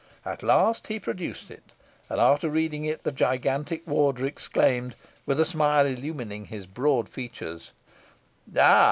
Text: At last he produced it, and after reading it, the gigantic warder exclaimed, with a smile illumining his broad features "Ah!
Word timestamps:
At 0.25 0.41
last 0.41 0.87
he 0.87 0.99
produced 0.99 1.51
it, 1.51 1.73
and 2.09 2.19
after 2.19 2.49
reading 2.49 2.85
it, 2.85 3.03
the 3.03 3.11
gigantic 3.11 3.85
warder 3.85 4.25
exclaimed, 4.25 4.95
with 5.27 5.39
a 5.39 5.45
smile 5.45 5.85
illumining 5.85 6.45
his 6.45 6.65
broad 6.65 7.07
features 7.07 7.71
"Ah! 8.57 8.79